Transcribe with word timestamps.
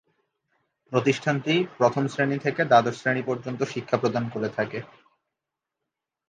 প্রতিষ্ঠানটি 0.91 1.53
প্রথম 1.77 2.03
শ্রেণী 2.07 2.37
থেকে 2.39 2.61
দ্বাদশ 2.65 2.95
শ্রেণী 2.99 3.23
পর্যন্ত 3.25 3.59
শিক্ষা 3.73 3.97
প্রদান 3.97 4.23
করে 4.33 4.49
থাকে। 4.57 4.79